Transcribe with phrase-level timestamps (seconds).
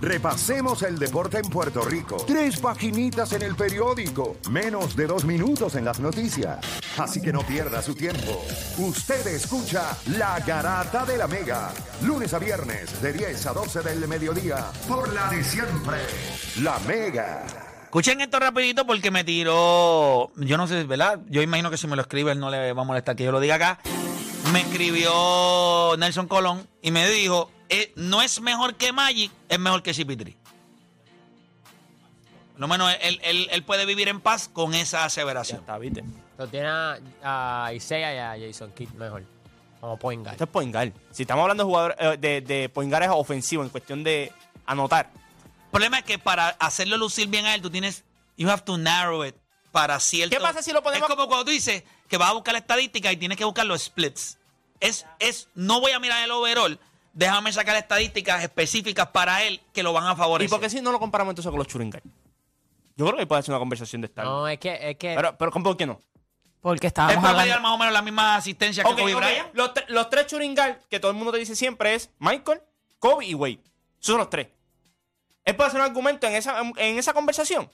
[0.00, 2.16] Repasemos el deporte en Puerto Rico.
[2.26, 4.36] Tres paginitas en el periódico.
[4.50, 6.58] Menos de dos minutos en las noticias.
[6.98, 8.44] Así que no pierda su tiempo.
[8.78, 11.72] Usted escucha La Garata de la Mega.
[12.02, 14.66] Lunes a viernes de 10 a 12 del mediodía.
[14.88, 15.98] Por la de siempre.
[16.60, 17.44] La Mega.
[17.84, 21.20] Escuchen esto rapidito porque me tiró, yo no sé, ¿verdad?
[21.28, 23.30] Yo imagino que si me lo escribe él no le va a molestar que yo
[23.30, 23.78] lo diga acá.
[24.52, 27.50] Me escribió Nelson Colón y me dijo,
[27.82, 30.34] eh, no es mejor que Magic, es mejor que CP3.
[32.52, 35.60] Por lo menos él, él- él puede vivir en paz con esa aseveración.
[35.60, 36.04] Está, ¿viste?
[36.38, 36.98] Lo tiene a,
[37.66, 39.24] a Isaiah y a Jason Kidd mejor.
[39.80, 40.34] Como point guard.
[40.34, 40.92] Esto es point guard.
[41.10, 44.32] Si estamos hablando de jugadores eh, de, de point guard es ofensivo en cuestión de
[44.66, 45.10] anotar.
[45.64, 48.04] El problema es que para hacerlo lucir bien a él, tú tienes,
[48.36, 49.34] you have to narrow it
[49.72, 50.34] para cierto.
[50.36, 52.60] ¿Qué pasa si lo ponemos- Es como cuando tú dices que vas a buscar la
[52.60, 54.38] estadística y tienes que buscar los splits.
[54.78, 56.78] Es, es, no voy a mirar el overall,
[57.14, 60.50] déjame sacar estadísticas específicas para él que lo van a ¿Y favorecer.
[60.50, 62.02] por qué si no lo comparamos entonces con los guard?
[62.96, 64.24] Yo creo que puede ser una conversación de estar.
[64.24, 65.98] No, es que, es que pero, pero ¿con por qué no?
[66.60, 67.42] Porque estábamos puede hablando.
[67.42, 69.20] pelear más o menos la misma asistencia que Kobe ok.
[69.20, 69.48] Bryant.
[69.54, 72.60] Los, tre- los tres guard que todo el mundo te dice siempre es Michael,
[72.98, 73.60] Kobe y Wade.
[74.00, 74.48] Esos son los tres.
[75.44, 77.70] Él puede hacer un argumento en esa, en esa conversación.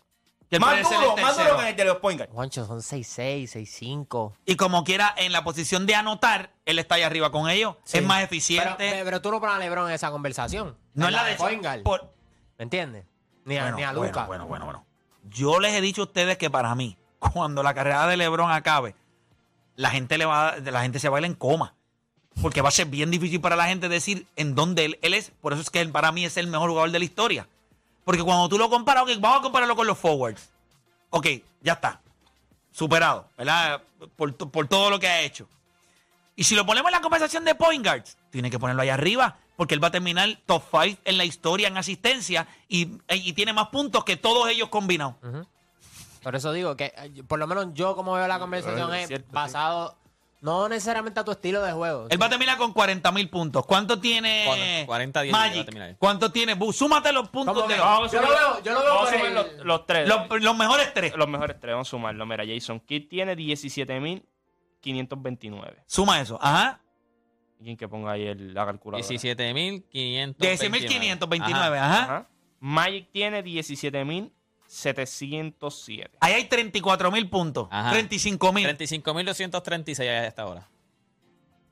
[0.59, 2.31] Más duro, el más duro que el de los point guard.
[2.33, 4.33] Juancho son 6'6, 6'5.
[4.47, 7.77] Y como quiera, en la posición de anotar, él está ahí arriba con ellos.
[7.93, 9.00] Es más eficiente.
[9.05, 10.77] pero tú no pones a LeBron en esa conversación.
[10.94, 11.83] no En es la de point guard.
[11.83, 12.12] por-
[12.59, 13.05] ¿Me entiendes?
[13.44, 14.25] Ni a, Bueno, ni a bueno, Luka.
[14.27, 14.84] Bueno, bueno, bueno.
[15.31, 18.94] Yo les he dicho a ustedes que para mí, cuando la carrera de LeBron acabe,
[19.77, 21.75] la gente, le va, la gente se va a ir en coma.
[22.43, 25.31] Porque va a ser bien difícil para la gente decir en dónde él, él es.
[25.41, 27.49] Por eso es que él para mí es el mejor jugador de la historia.
[28.05, 30.50] Porque cuando tú lo comparas, ok, vamos a compararlo con los forwards.
[31.11, 31.27] Ok,
[31.62, 32.00] ya está.
[32.72, 33.83] Superado, ¿verdad?
[34.16, 35.49] Por, to- por todo lo que ha hecho.
[36.37, 39.37] Y si lo ponemos en la conversación de point guards, tiene que ponerlo ahí arriba,
[39.56, 43.53] porque él va a terminar top 5 en la historia en asistencia y, y tiene
[43.53, 45.17] más puntos que todos ellos combinados.
[46.22, 49.09] Por eso digo que, eh, por lo menos yo como veo la conversación es es
[49.09, 49.34] cierto, sí.
[50.41, 52.06] No necesariamente a tu estilo de juego.
[52.11, 53.67] Él va a terminar con 40 mil puntos.
[53.67, 55.97] ¿Cuánto tiene Cuarenta- 40, 10 va a Magic?
[55.99, 56.55] ¿Cuánto tiene?
[56.55, 58.81] Bu, súmate los puntos ¿Cómo de los, Vamos a Yo lo sumar- veo- yo lo
[58.81, 60.09] veo Vamos a por sumar el- los, los tres.
[60.09, 61.15] los- los mejores tres.
[61.17, 62.25] Los mejores tres, vamos a sumarlo.
[62.27, 63.37] Mira, Jason Kidd tiene
[64.83, 65.83] 17.529.
[65.87, 66.39] Suma eso.
[66.41, 66.81] Ajá.
[67.62, 69.06] ¿Quién que ponga ahí el- la calculadora?
[69.06, 70.39] 17.529.
[70.39, 71.79] 10.529.
[71.79, 72.03] Ajá.
[72.05, 72.29] Ajá.
[72.61, 73.43] Magic tiene
[74.70, 76.10] 17.707.
[76.20, 77.66] Ahí hay 34 mil puntos.
[77.70, 77.91] Ajá.
[77.91, 78.69] 35 mil.
[78.69, 80.69] 35.236 a esta hora.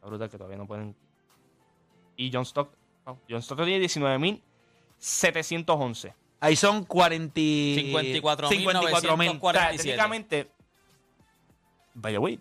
[0.03, 0.97] La brutal que todavía no pueden.
[2.17, 2.73] Y John Stock.
[3.05, 6.13] oh, John Stock tiene 19.711.
[6.41, 7.35] Ahí son 40...
[7.41, 8.49] 54.947.
[8.49, 9.29] 54 mil.
[9.29, 9.77] O sea, 47.
[9.77, 10.51] técnicamente,
[11.95, 12.41] by the way,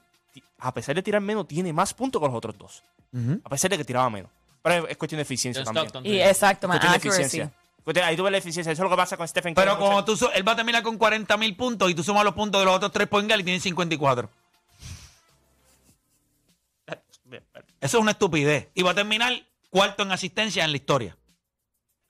[0.60, 2.84] a pesar de tirar menos, tiene más puntos que los otros dos.
[3.14, 3.40] Ujú.
[3.44, 4.32] A pesar de que tiraba menos.
[4.64, 5.90] Pero es, es cuestión de eficiencia John también.
[5.90, 6.12] Stockton.
[6.12, 7.08] Y exacto, más de accuracy.
[7.08, 7.54] eficiencia.
[7.88, 8.74] Cuestión- Ahí tú ves la eficiencia.
[8.74, 9.66] Eso es lo que pasa con Stephen Curry.
[9.66, 12.34] Pero como tú, él va a terminar con 40 mil puntos y tú sumas los
[12.34, 14.30] puntos de los otros tres point guard y tiene 54.
[17.80, 18.70] Eso es una estupidez.
[18.74, 19.34] Y va a terminar
[19.70, 21.18] cuarto en asistencia en la historia.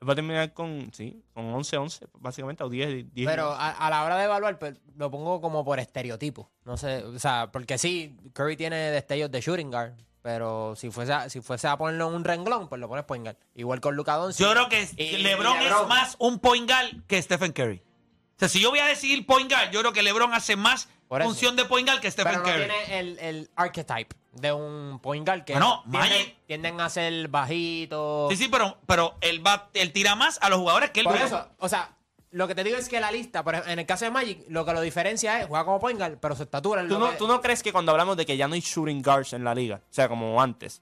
[0.07, 3.13] Va a terminar con, sí, con 11-11, básicamente, o 10.
[3.13, 6.49] 10 Pero a, a la hora de evaluar, pues, lo pongo como por estereotipo.
[6.65, 9.93] No sé, o sea, porque sí, Curry tiene destellos de shooting guard,
[10.27, 13.23] pero si fuese a, si fuese a ponerlo en un renglón, pues lo pones point
[13.23, 13.37] guard.
[13.55, 14.45] Igual con Luka Doncic.
[14.45, 17.77] Yo creo que Y- LeBron, y es más un point guard que Stephen Curry.
[17.77, 20.89] O sea, si yo voy a decidir point guard, yo creo que LeBron hace más
[21.07, 22.65] función de point guard que Stephen Pero no Curry.
[22.67, 28.29] tiene el, el archetype de un point guard que Bueno, tienden, tienden a ser bajitos.
[28.29, 31.17] Sí, sí, pero, pero él, va, él tira más a los jugadores que él Por
[31.17, 31.23] ve.
[31.23, 31.95] eso, o sea,
[32.37, 34.45] lo que te digo es que la lista, por ejemplo, en el caso de Magic,
[34.49, 36.99] lo que lo diferencia es juega como point guard, pero su estatura es ¿Tú lo
[36.99, 39.33] no, que- ¿Tú no crees que cuando hablamos de que ya no hay shooting guards
[39.33, 40.81] en la liga, o sea, como antes,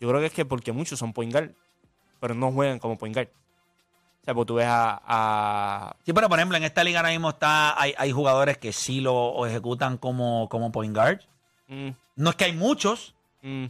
[0.00, 1.50] yo creo que es que porque muchos son point guard,
[2.20, 3.28] pero no juegan como point guard.
[3.28, 5.02] O sea, porque tú ves a...
[5.04, 8.72] a- Sí, pero por ejemplo, en esta liga ahora mismo está, hay, hay jugadores que
[8.72, 11.20] sí lo ejecutan como, como point guard.
[11.68, 13.14] mm, No es que hay muchos.
[13.42, 13.66] mm.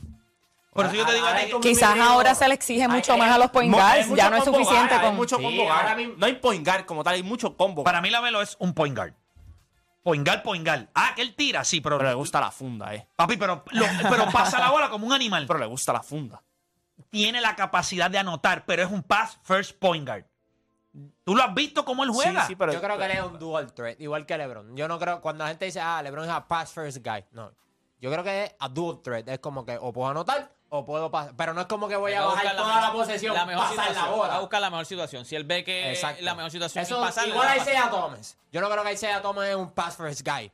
[0.72, 3.18] Por eso yo te digo a ti hay Quizás ahora se le exige mucho Hay-
[3.20, 4.06] más a los point hay guards.
[4.08, 5.16] mucho Ya no es suficiente guard, hay con.
[5.16, 5.96] mucho Sí, combo ahora guard.
[5.98, 7.84] mismo- No hay point guard como tal, hay mucho combo.
[7.84, 9.12] Para mí la Melo es un point guard.
[10.02, 10.88] Point guard, point guard.
[10.94, 11.96] Ah, que él tira, sí, pero...
[11.98, 13.06] pero le gusta la funda, eh.
[13.14, 15.44] Papi, pero, lo- pero pasa la bola como un animal.
[15.46, 16.42] Pero le gusta la funda.
[17.10, 20.24] Tiene la capacidad de anotar, pero es un pass first point guard.
[21.24, 22.42] ¿Tú lo has visto cómo él juega?
[22.42, 22.72] Sí, sí, pero...
[22.72, 24.76] Yo creo que él es un dual threat, igual que LeBron.
[24.76, 27.24] Yo no creo, cuando la gente dice, ah, LeBron es a pass first guy.
[27.32, 27.52] No.
[28.00, 29.28] Yo creo que es a dual threat.
[29.28, 31.34] Es como que o puedo anotar o puedo pasar.
[31.36, 33.76] Pero no es como que voy a a bajar toda la posesión, la mejor pasar
[33.76, 34.16] la situación.
[34.16, 34.28] bola.
[34.28, 35.24] Va a buscar la mejor situación.
[35.26, 36.22] Si él ve que Exacto.
[36.24, 37.56] la mejor situación Eso, es igual a.
[37.58, 38.38] Isaiah Thomas.
[38.50, 40.50] Yo no creo que Isaiah Thomas es un pass first guy.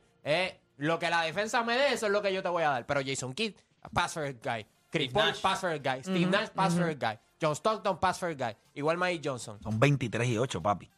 [0.75, 2.85] Lo que la defensa me dé, eso es lo que yo te voy a dar.
[2.85, 3.55] Pero Jason Kidd,
[3.93, 4.65] pass first guy.
[4.91, 6.01] Chris Paul, pass first guy.
[6.01, 7.17] Steve Nash, pass first guy.
[7.41, 8.55] John Stockton, pass first guy.
[8.73, 9.57] Igual Mike Johnson.
[9.63, 10.89] Son 23 y 8, papi.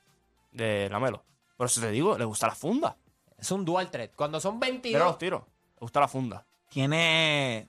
[0.51, 1.23] De la Melo.
[1.57, 2.97] Por eso te digo, le gusta la funda.
[3.37, 4.15] Es un dual threat.
[4.15, 5.43] Cuando son Mira 22, los tiros.
[5.75, 6.43] Le gusta la funda.
[6.69, 7.67] Tiene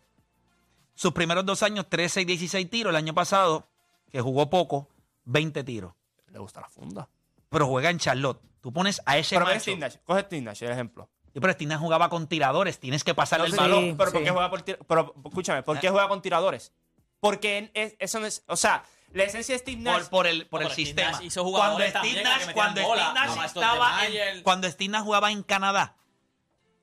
[1.03, 2.91] sus primeros dos años 13 y 16 tiros.
[2.91, 3.69] El año pasado,
[4.11, 4.89] que jugó poco,
[5.25, 5.93] 20 tiros.
[6.29, 7.09] Le gusta la funda.
[7.49, 8.41] Pero juega en Charlotte.
[8.61, 9.61] Tú pones a ese Pero macho.
[9.61, 9.97] Steve Nash.
[10.05, 11.11] Coge Steve Nash, el ejemplo.
[11.35, 12.79] Sí, pero Stina jugaba con tiradores.
[12.79, 13.97] Tienes que pasarle el Sí, balón.
[13.97, 14.17] pero sí.
[14.17, 16.73] ¿por qué juega por tir- Pero escúchame, ¿por qué juega con tiradores?
[17.21, 18.45] Porque es- eso no es.
[18.47, 20.03] O sea, la esencia de Steve Nash.
[20.03, 21.11] Por, por el, por No, el sistema.
[21.11, 25.33] Nash hizo Cuando Steve Nash, cuando bola, Steve Nash estaba en, cuando Steve Nash jugaba
[25.33, 25.97] en Canadá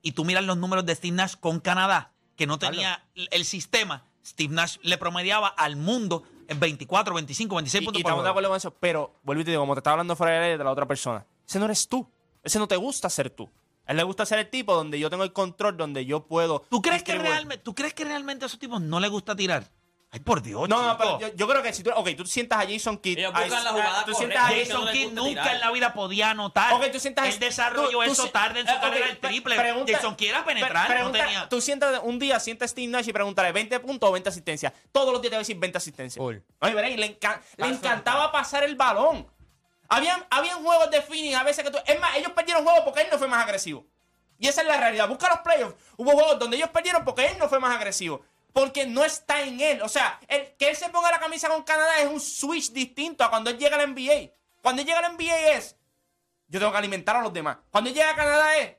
[0.01, 4.05] y tú miras los números de Steve Nash con Canadá, que no tenía el sistema,
[4.25, 8.23] Steve Nash le promediaba al mundo en 24, 25, 26 y, puntos y por estamos
[8.23, 8.71] de acuerdo con eso.
[8.79, 11.25] Pero, vuelvo y te digo, como te estaba hablando fuera de la otra persona.
[11.47, 12.07] Ese no eres tú.
[12.43, 13.49] Ese no te gusta ser tú.
[13.85, 16.63] A él le gusta ser el tipo donde yo tengo el control, donde yo puedo.
[16.69, 19.67] ¿Tú crees, que realmente, ¿Tú crees que realmente a esos tipos no les gusta tirar?
[20.11, 21.91] Ay, por Dios, No, no, pero yo, yo creo que si tú.
[21.95, 23.19] Ok, tú sientas a Jason Kidd.
[23.19, 24.17] Ellos a- la a- jugada tú correcta.
[24.17, 25.53] sientas a Jason no Kidd nunca tirar.
[25.55, 26.73] en la vida podía anotar.
[26.73, 29.55] Ok, tú sientas Él desarrolló eso si- tarde en su ok, carrera el triple.
[29.55, 31.47] pregunta- Jason Kidd era pre- penetrar, no tenía.
[31.47, 34.73] Tú sientas un día, sientas a Steve Nash y pregúntale 20 puntos o 20 asistencias.
[34.91, 36.19] Todos los días te va a decir 20 asistencias.
[36.23, 39.27] Oye, verá, y le, enca- le Paso encantaba pasar el balón.
[39.89, 41.77] Habían, habían juegos de Phoenix a veces que tú.
[41.85, 43.85] Es más, ellos perdieron juegos porque él no fue más agresivo.
[44.41, 45.07] Y esa es la realidad.
[45.07, 45.75] Busca los playoffs.
[45.97, 48.23] Hubo juegos donde ellos perdieron porque él no fue más agresivo.
[48.53, 49.81] Porque no está en él.
[49.81, 53.23] O sea, el, que él se ponga la camisa con Canadá es un switch distinto
[53.23, 54.31] a cuando él llega a la NBA.
[54.61, 55.75] Cuando él llega a la NBA es.
[56.47, 57.57] Yo tengo que alimentar a los demás.
[57.69, 58.75] Cuando él llega a Canadá es.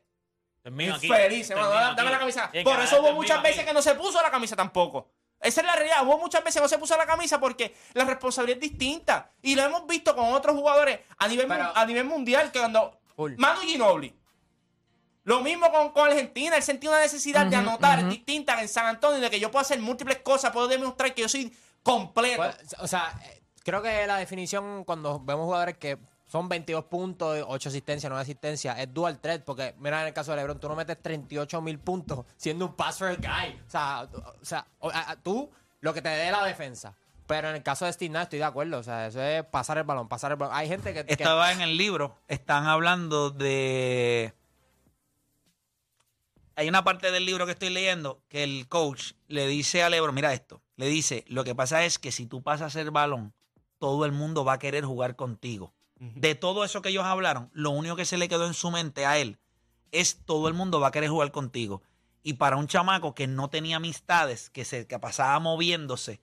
[0.63, 1.09] Termino aquí.
[1.09, 1.71] Feliz, hermano.
[1.71, 2.11] Dame, aquí.
[2.11, 2.51] la camisa.
[2.53, 3.49] Por Canadá eso hubo muchas aquí.
[3.49, 5.11] veces que no se puso la camisa tampoco.
[5.41, 6.05] Esa es la realidad.
[6.07, 9.31] Hubo muchas veces que no se puso la camisa porque la responsabilidad es distinta.
[9.41, 13.01] Y lo hemos visto con otros jugadores a nivel, Pero- a nivel mundial que cuando.
[13.17, 13.35] Full.
[13.39, 14.15] Manu Ginobili.
[15.25, 16.57] Lo mismo con, con Argentina.
[16.57, 19.79] Él sentía una necesidad de anotar distinta en San Antonio, de que yo puedo hacer
[19.81, 22.37] múltiples cosas, puedo demostrar que yo soy completo.
[22.43, 27.45] Pues, o sea, eh, creo que la definición cuando vemos jugadores que son 22 puntos,
[27.47, 30.69] 8 asistencias, 9 asistencias, es dual threat, porque mira en el caso de LeBron, tú
[30.69, 33.61] no metes 38 mil puntos siendo un pass first guy.
[33.67, 35.51] O sea, tú- o sea, o- a- a- tú
[35.81, 36.95] lo que te dé la defensa.
[37.27, 39.79] Pero en el caso de Steve Nash estoy de acuerdo, o sea, eso es pasar
[39.79, 40.55] el balón, pasar el balón.
[40.57, 41.05] Hay gente que...
[41.05, 44.35] que- Estaba en el libro, están hablando de...
[46.61, 50.15] Hay una parte del libro que estoy leyendo que el coach le dice a Lebron,
[50.15, 53.33] mira esto, le dice, lo que pasa es que si tú pasas el balón,
[53.79, 55.73] todo el mundo va a querer jugar contigo.
[55.99, 59.07] De todo eso que ellos hablaron, lo único que se le quedó en su mente
[59.07, 59.39] a él
[59.91, 61.81] es todo el mundo va a querer jugar contigo.
[62.23, 66.21] Y para un chamaco que no tenía amistades, que se que pasaba moviéndose,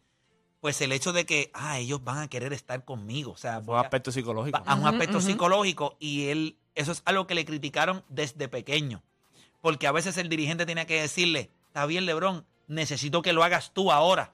[0.59, 3.31] pues el hecho de que, ah, ellos van a querer estar conmigo.
[3.31, 4.61] O sea, un a- aspecto psicológico.
[4.63, 9.01] a un aspecto psicológico y él, eso es algo que le criticaron desde pequeño.
[9.61, 13.71] Porque a veces el dirigente tenía que decirle, está bien, Lebron, necesito que lo hagas
[13.73, 14.31] tú ahora.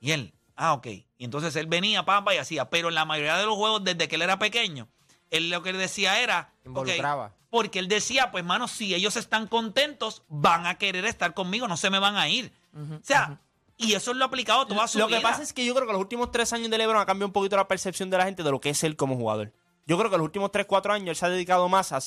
[0.00, 0.86] Y él, ah, ok.
[0.86, 2.68] Y entonces él venía, papá, y hacía.
[2.70, 4.88] Pero en la mayoría de los juegos, desde que él era pequeño,
[5.30, 7.32] él lo que él decía era, Involucraba.
[7.50, 11.76] porque él decía, pues, mano, si ellos están contentos, van a querer estar conmigo, no
[11.76, 12.52] se me van a ir.
[12.74, 13.40] o sea,
[13.78, 15.16] y eso lo ha aplicado toda su Lo vida.
[15.18, 17.26] que pasa es que yo creo que los últimos tres años de LeBron ha cambiado
[17.28, 19.52] un poquito la percepción de la gente de lo que es él como jugador.
[19.86, 21.98] Yo creo que los últimos tres, cuatro años él se ha dedicado más a,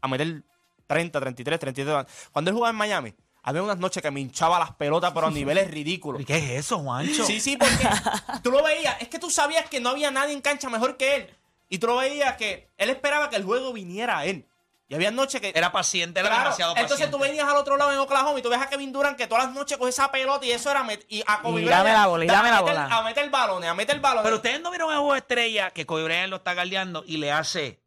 [0.00, 0.44] a meter
[0.88, 2.06] 30, 33, 33.
[2.32, 3.14] Cuando él jugaba en Miami,
[3.44, 6.20] había unas noches que me hinchaba las pelotas, pero a niveles ridículos.
[6.20, 7.24] ¿Y ¿Qué es eso, Juancho?
[7.24, 7.88] Sí, sí, porque
[8.42, 9.00] tú lo veías.
[9.00, 11.34] Es que tú sabías que no había nadie en cancha mejor que él.
[11.68, 14.46] Y tú lo veías que él esperaba que el juego viniera a él.
[14.90, 15.52] Y había noches que.
[15.54, 16.94] Era paciente, era Claro, demasiado paciente.
[16.94, 19.26] Entonces tú venías al otro lado en Oklahoma y tú ves a Kevin Durant que
[19.26, 20.86] todas las noches coge esa pelota y eso era.
[21.10, 22.86] y a Kobe Y dame la bola, y dame la bola.
[22.86, 24.24] A meter balones, a meter balones.
[24.24, 27.30] Pero ustedes no vieron a Juego Estrella que Kobe Bryant lo está galdeando y le
[27.30, 27.80] hace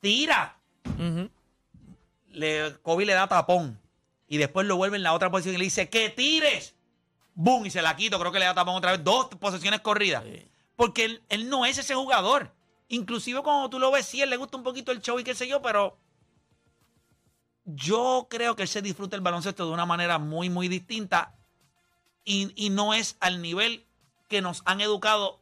[0.00, 0.56] tira.
[2.30, 3.80] Le, Kobe le da tapón.
[4.28, 6.74] Y después lo vuelve en la otra posición y le dice, que tires.
[7.34, 8.18] Boom, y se la quito.
[8.18, 9.04] Creo que le da tapón otra vez.
[9.04, 10.24] Dos posesiones corridas.
[10.76, 12.52] Porque él, él no es ese jugador.
[12.88, 15.34] Inclusive cuando tú lo ves, sí, él le gusta un poquito el show y qué
[15.34, 15.98] sé yo, pero
[17.64, 21.34] yo creo que él se disfruta el baloncesto de una manera muy, muy distinta
[22.24, 23.84] y, y no es al nivel
[24.28, 25.38] que nos han educado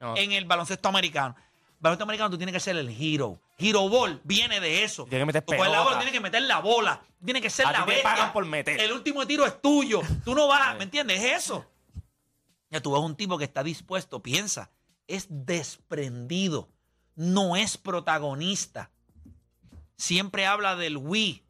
[0.00, 0.16] No.
[0.16, 1.36] en el baloncesto americano.
[1.80, 3.38] Baloncesto americano tú tienes que ser el hero.
[3.58, 5.04] Hero ball viene de eso.
[5.04, 5.84] Tienes que meter Tú coges la pelota.
[5.84, 7.02] bola, tienes que meter la bola.
[7.24, 8.10] Tienes que ser A la ti te bestia.
[8.10, 8.78] pagan por meter.
[8.80, 10.02] El último tiro es tuyo.
[10.24, 11.22] Tú no vas, ¿me entiendes?
[11.22, 11.64] Es eso.
[12.70, 14.70] Ya tú ves un tipo que está dispuesto, piensa,
[15.06, 16.68] es desprendido,
[17.14, 18.90] no es protagonista.
[19.96, 21.42] Siempre habla del we,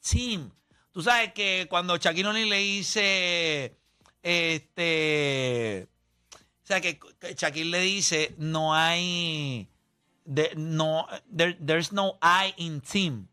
[0.00, 0.50] team.
[0.92, 3.76] Tú sabes que cuando Shaquille O'Neal le dice,
[4.22, 5.88] este,
[6.62, 9.68] o sea, que que Shaquille le dice, no hay,
[10.28, 13.26] de- no, there- there's no I in team.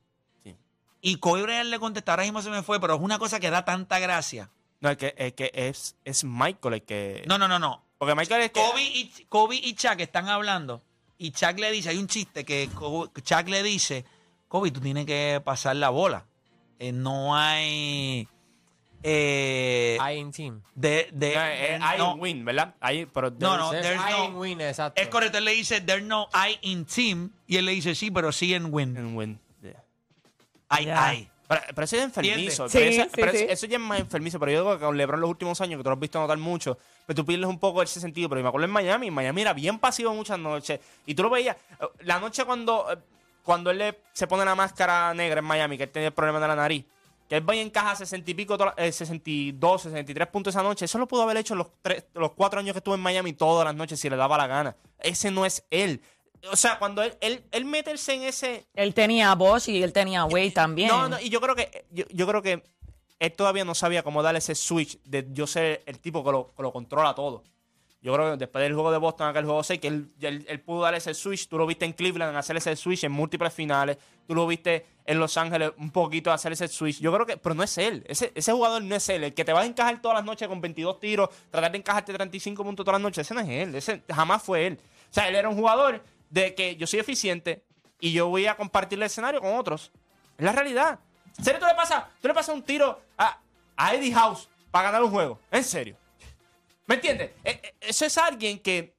[0.44, 0.56] Sí.
[1.02, 3.50] Y Kobe Bryant le contesta, ahora mismo se me fue, pero es una cosa que
[3.50, 4.50] da tanta gracia.
[4.80, 7.24] No, es que, es, que es, es Michael el que.
[7.28, 7.84] No, no, no, no.
[7.98, 8.60] Porque Michael es que.
[8.62, 10.82] Kobe y, Kobe y Chuck están hablando
[11.18, 12.70] y Chuck le dice, hay un chiste que
[13.24, 14.06] Chuck le dice,
[14.48, 16.26] Kobe, tú tienes que pasar la bola.
[16.78, 18.28] Eh, no hay...
[19.08, 20.62] Eh, I in team.
[20.74, 22.74] de, de- No, I no, win, ¿verdad?
[23.14, 25.00] Pero No, no, There's there's I no- in win, exacto.
[25.00, 27.30] es correcto, él le dice, there's no I in team.
[27.48, 28.98] Y él le dice, sí, pero sí en win.
[28.98, 29.40] En win.
[29.62, 29.84] yeah.
[30.82, 31.06] Ya.
[31.08, 31.30] hay.
[31.48, 32.68] Pero, pero eso es enfermizo.
[32.68, 32.80] Sí,
[33.14, 33.46] pero sí.
[33.48, 34.40] eso- ya es más enfermizo.
[34.40, 36.40] Pero yo digo que con LeBron los últimos años, que tú lo has visto notar
[36.40, 38.28] mucho, pero tú pierdes un poco ese sentido.
[38.30, 39.08] Pero yo me acuerdo en Miami.
[39.10, 40.80] En Miami era bien pasivo muchas noches.
[41.06, 41.56] Y tú lo veías.
[41.80, 42.98] eh, La noche cuando, eh,
[43.44, 46.40] cuando él le- se pone la máscara negra en Miami, que él tenía el problema
[46.40, 46.84] de la nariz,
[47.28, 50.86] que él va y encaja 60 y pico, eh, 62, 63 puntos esa noche.
[50.86, 53.66] Eso lo pudo haber hecho los, tres, los cuatro años que estuvo en Miami todas
[53.66, 54.76] las noches si le daba la gana.
[55.00, 56.02] Ese no es él.
[56.52, 60.26] O sea, cuando él, él, él meterse en ese, Él tenía Bosch y él tenía
[60.26, 60.90] Wade también.
[60.90, 62.64] no, no, y yo creo que yo, yo creo que
[63.20, 66.54] él todavía no sabía cómo darle ese switch de yo ser el tipo que lo,
[66.56, 67.44] que lo controla todo.
[68.06, 70.94] Yo creo que después del juego de Boston, aquel juego 6, que él, pudo dar
[70.94, 71.48] ese switch.
[71.48, 73.98] Tú lo viste en Cleveland hacer ese switch en múltiples finales.
[74.28, 77.00] Tú lo viste en Los Ángeles un poquito hacer ese switch.
[77.00, 78.06] Yo creo que, pero no es él.
[78.08, 79.24] Ese, ese jugador no es él.
[79.24, 82.14] El que te va a encajar todas las noches con 22 tiros, tratar de encajarte
[82.14, 83.26] 35 puntos todas las noches.
[83.26, 83.74] Ese no es él.
[83.74, 84.80] Ese jamás fue él.
[85.10, 87.64] O sea, él era un jugador de que yo soy eficiente
[88.00, 89.92] y yo voy a compartir el escenario con otros.
[90.38, 91.00] Es la realidad.
[91.40, 93.40] ¿En serio tú le pasas, tú le pasas un tiro a,
[93.76, 95.40] a Eddie House para ganar un juego?
[95.50, 95.98] ¿En serio?
[96.88, 97.32] ¿Me entiendes?
[97.44, 98.96] E- e- Eso es alguien que.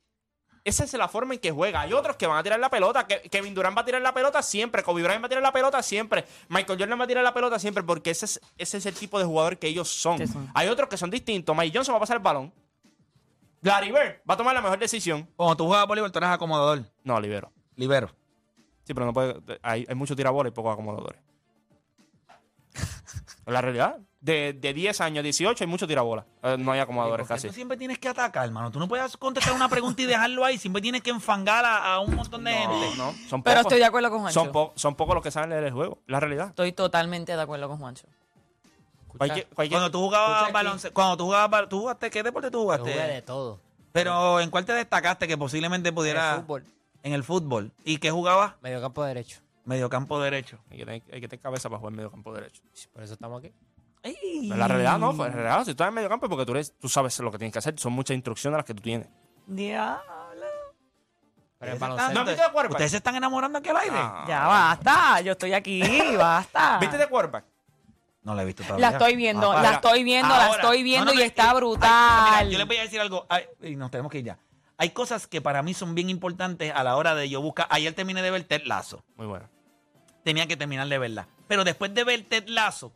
[0.64, 1.82] Esa es la forma en que juega.
[1.82, 3.06] Hay otros que van a tirar la pelota.
[3.06, 4.82] Que, Kevin Durant va a tirar la pelota siempre.
[4.82, 6.24] Kobe Bryant va a tirar la pelota siempre.
[6.48, 7.84] Michael Jordan va a tirar la pelota siempre.
[7.84, 10.18] Porque ese es, ese es el tipo de jugador que ellos son.
[10.54, 11.56] Hay otros que son distintos.
[11.56, 12.52] Mike Johnson va a pasar el balón.
[13.62, 15.28] Larry Bird va a tomar la mejor decisión.
[15.36, 17.52] Cuando tú juegas voleibol, tú eres acomodador, No, libero.
[17.76, 18.08] libero.
[18.84, 19.36] Sí, pero no puede.
[19.62, 21.20] Hay, hay mucho tirabola y pocos acomodadores.
[23.46, 23.98] Es la realidad.
[24.20, 26.26] De, de 10 años a 18 hay mucho tirabola.
[26.42, 27.46] Eh, no hay acomodadores casi.
[27.46, 28.72] tú siempre tienes que atacar, hermano.
[28.72, 30.58] Tú no puedes contestar una pregunta y dejarlo ahí.
[30.58, 32.96] Siempre tienes que enfangar a, a un montón de gente.
[32.96, 33.60] No, son Pero pocos.
[33.60, 34.40] estoy de acuerdo con Juancho.
[34.40, 35.98] Son, po- son pocos los que saben leer el juego.
[36.08, 36.48] La realidad.
[36.48, 38.08] Estoy totalmente de acuerdo con Juancho.
[39.16, 42.62] Cualquier, cualquier- Cuando tú jugabas baloncesto, cuando tú jugabas, ¿tú jugaste qué deporte tú Yo
[42.64, 42.92] jugaste?
[42.92, 43.60] jugué de todo.
[43.92, 46.64] Pero ¿en cuál te destacaste que posiblemente pudiera En el fútbol,
[47.04, 47.72] en el fútbol?
[47.84, 48.54] ¿Y qué jugabas?
[48.60, 49.38] medio campo derecho.
[49.66, 50.58] Mediocampo derecho.
[50.70, 52.62] Hay que, tener, hay que tener cabeza para jugar medio campo derecho.
[52.92, 53.52] Por eso estamos aquí.
[54.02, 56.46] Pero la realidad no, pues, la realidad, si tú estás en medio campo es porque
[56.46, 57.78] tú, eres, tú sabes lo que tienes que hacer.
[57.78, 59.08] Son muchas instrucciones las que tú tienes.
[59.46, 60.00] Diablo.
[61.58, 62.12] Pero el Ustedes baloncesto.
[62.14, 62.70] ¿No de quarterback?
[62.70, 63.96] ¿Ustedes se están enamorando aquí al aire?
[63.96, 64.24] Ah.
[64.28, 65.20] Ya basta.
[65.22, 65.82] Yo estoy aquí.
[66.16, 66.78] Basta.
[66.78, 67.44] ¿Viste de quarterback?
[68.22, 68.90] No la he visto todavía.
[68.90, 71.54] La estoy viendo, Ah, la estoy viendo, la estoy viendo No, no, y está eh,
[71.54, 71.90] brutal.
[71.90, 73.26] ay, mira, yo les voy a decir algo.
[73.28, 74.38] Ay, y nos tenemos que ir ya.
[74.78, 77.66] Hay cosas que para mí son bien importantes a la hora de yo buscar.
[77.70, 79.02] Ayer terminé de ver Ted Lazo.
[79.16, 79.48] Muy bueno.
[80.26, 81.28] Tenía que terminar de verla.
[81.46, 82.90] Pero después de ver Ted Lazo,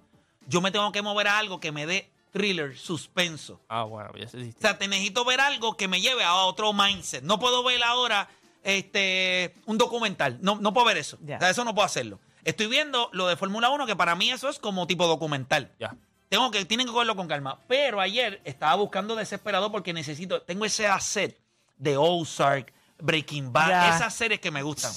[0.49, 3.61] yo me tengo que mover a algo que me dé thriller, suspenso.
[3.69, 6.73] Ah, bueno, ya se O sea, te necesito ver algo que me lleve a otro
[6.73, 7.23] mindset.
[7.23, 8.29] No puedo ver ahora
[8.65, 10.39] este, un documental.
[10.41, 11.19] No, no puedo ver eso.
[11.25, 11.37] Ya.
[11.37, 12.19] O sea, eso no puedo hacerlo.
[12.43, 15.71] Estoy viendo lo de Fórmula 1, que para mí eso es como tipo documental.
[15.79, 15.95] Ya.
[16.31, 17.61] Tengo que, tienen que cogerlo con calma.
[17.69, 21.39] Pero ayer estaba buscando desesperado porque necesito, tengo ese asset
[21.77, 24.91] de Ozark, Breaking Bad, esas series que me gustan.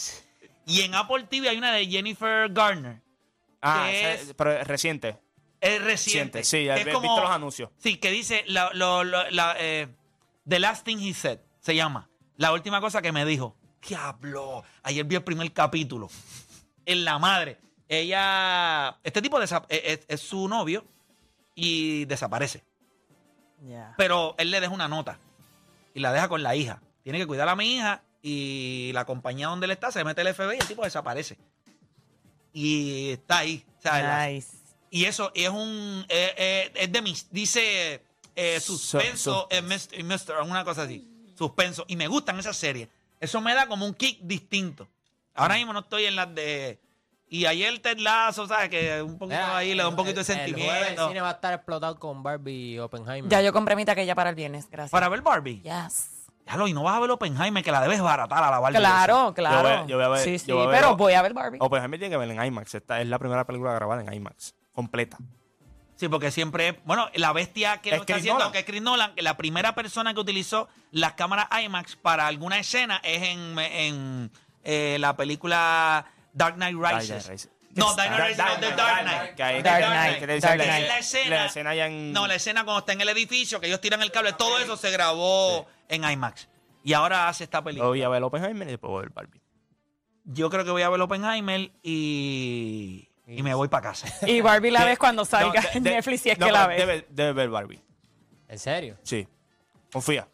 [0.65, 3.01] Y en Apple TV hay una de Jennifer Garner.
[3.61, 5.19] Ah, que es- pero es reciente.
[5.61, 6.39] Es reciente.
[6.39, 7.69] Reciente, sí, que he- he visto los anuncios.
[7.77, 9.87] Sí, que dice la- lo- lo- la, eh,
[10.47, 12.09] The Last Thing He Said, se llama.
[12.37, 13.55] La última cosa que me dijo.
[13.87, 14.63] Diablo.
[14.83, 16.09] Ayer vi el primer capítulo.
[16.85, 17.59] En la madre.
[17.87, 18.97] Ella.
[19.03, 20.85] Este tipo desa- es, es- es su novio
[21.55, 22.63] y desaparece.
[23.61, 23.93] Ya.
[23.97, 25.19] Pero él le deja una nota
[25.93, 26.81] y la deja con la hija.
[27.03, 30.33] Tiene que cuidar a mi hija y la compañía donde él está se mete el
[30.33, 31.37] FBI y el tipo desaparece.
[32.53, 33.65] Y está ahí.
[33.77, 34.57] o sea, la- Nice.
[34.89, 36.05] y eso es un.
[36.09, 37.29] eh, eh, es de mis.
[37.31, 38.01] Dice
[38.35, 40.03] eh, suspenso, So- eh, Mr.
[40.03, 41.07] Mr., una cosa así.
[41.37, 41.83] Suspenso.
[41.87, 42.87] Y me gustan esas series.
[43.19, 44.87] Eso me da como un kick distinto.
[45.33, 46.79] Ahora mismo no estoy en las de.
[47.27, 48.69] Y ayer Ted Lasso, ¿sabes?
[48.69, 51.07] Que un poquito Mira, ahí le da un el- poquito de el- El sentimiento.
[51.07, 53.29] cine va a estar explotado con Barbie y Oppenheimer.
[53.31, 54.91] Ya yo compré mi taquilla para el viernes, gracias.
[54.91, 55.61] Para ver Barbie.
[55.63, 56.09] Yes.
[56.45, 58.77] Ya lo, y no vas a ver Oppenheimer, que la debes baratar a la Barbie.
[58.79, 59.57] Claro, claro.
[59.57, 61.13] Yo voy a- yo voy a ver- sí, sí, yo voy a ver- pero voy
[61.13, 61.57] a ver Barbie.
[61.61, 62.75] Oppenheimer tiene que ver en IMAX.
[62.75, 64.53] Esta es la primera película grabada en IMAX.
[64.73, 65.17] Completa.
[65.95, 66.81] Sí, porque siempre.
[66.85, 68.51] Bueno, la bestia que Es lo está Chris haciendo, Nolan.
[68.51, 72.59] que es Chris Nolan, que la primera persona que utilizó las cámaras IMAX para alguna
[72.59, 74.31] escena es en, en,
[74.63, 76.81] eh, la película Dark Knight Rises.
[76.91, 77.49] Dark Knight Rises.
[77.75, 79.35] No, Dark Knight no, The Dark Knight.
[79.35, 80.87] Que hay- Dark que- Knight, que Dark la- Knight.
[80.87, 82.13] La escena- La escena allá en...
[82.13, 84.77] No, la escena cuando está en el edificio, que ellos tiran el cable, todo eso
[84.77, 86.47] se grabó en IMAX.
[86.83, 87.87] Y ahora hace esta película.
[87.89, 89.41] voy a ver Oppenheimer y después voy a ver Barbie.
[90.25, 94.07] Yo creo que voy a ver Oppenheimer y, y me voy para casa.
[94.27, 96.51] Y Barbie la ves cuando salga no, de- en de- Netflix si es no, que
[96.51, 96.87] la pero ves.
[96.87, 97.81] Debe, debe ver Barbie.
[98.49, 98.97] ¿En serio?
[99.03, 99.27] Sí.
[99.91, 100.27] Confía.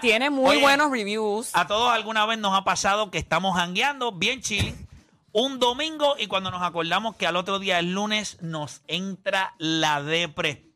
[0.00, 1.50] Tiene muy Oye, buenos reviews.
[1.54, 4.81] A todos alguna vez nos ha pasado que estamos jangueando bien chilling
[5.32, 10.02] un domingo y cuando nos acordamos que al otro día, el lunes, nos entra la
[10.02, 10.66] depre.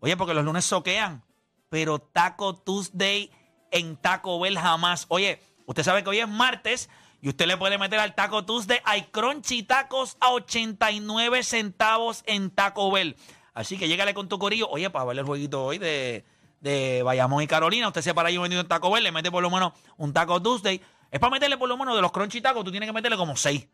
[0.00, 1.24] Oye, porque los lunes soquean,
[1.68, 3.30] pero Taco Tuesday
[3.70, 5.06] en Taco Bell jamás.
[5.08, 6.88] Oye, usted sabe que hoy es martes
[7.20, 8.78] y usted le puede meter al Taco Tuesday.
[8.84, 13.16] Hay crunchy tacos a 89 centavos en Taco Bell.
[13.52, 14.68] Así que llégale con tu corillo.
[14.68, 16.24] Oye, para ver el jueguito hoy de,
[16.60, 19.42] de Bayamón y Carolina, usted se para ahí vendiendo en Taco Bell, le mete por
[19.42, 20.80] lo menos un Taco Tuesday.
[21.10, 23.36] Es para meterle por lo menos de los crunchy tacos, tú tienes que meterle como
[23.36, 23.68] seis.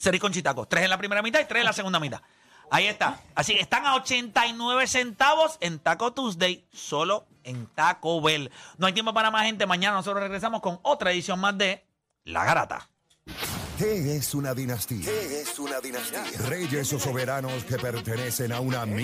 [0.00, 0.66] Seis crunchy tacos.
[0.66, 2.22] Tres en la primera mitad y tres en la segunda mitad.
[2.70, 3.20] Ahí está.
[3.34, 8.50] Así que están a 89 centavos en Taco Tuesday, solo en Taco Bell.
[8.78, 9.66] No hay tiempo para más gente.
[9.66, 11.84] Mañana nosotros regresamos con otra edición más de
[12.24, 12.88] La Garata.
[13.76, 15.04] ¿Qué es una dinastía?
[15.04, 16.22] ¿Qué es una dinastía?
[16.48, 18.86] Reyes o soberanos que pertenecen a una